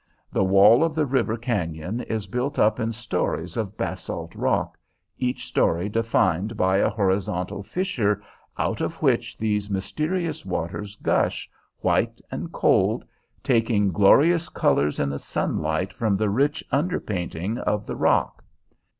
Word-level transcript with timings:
The 0.31 0.43
wall 0.43 0.83
of 0.83 0.95
the 0.95 1.05
river 1.05 1.37
cañon 1.37 2.03
is 2.07 2.25
built 2.25 2.57
up 2.57 2.79
in 2.79 2.91
stories 2.91 3.55
of 3.55 3.77
basalt 3.77 4.33
rock, 4.33 4.75
each 5.19 5.45
story 5.45 5.89
defined 5.89 6.57
by 6.57 6.77
a 6.77 6.89
horizontal 6.89 7.61
fissure, 7.61 8.23
out 8.57 8.81
of 8.81 8.99
which 9.03 9.37
these 9.37 9.69
mysterious 9.69 10.43
waters 10.43 10.95
gush, 10.95 11.47
white 11.81 12.19
and 12.31 12.51
cold, 12.51 13.05
taking 13.43 13.91
glorious 13.91 14.49
colors 14.49 14.99
in 14.99 15.09
the 15.11 15.19
sunlight 15.19 15.93
from 15.93 16.17
the 16.17 16.31
rich 16.31 16.63
under 16.71 16.99
painting 16.99 17.59
of 17.59 17.85
the 17.85 17.95
rock. 17.95 18.43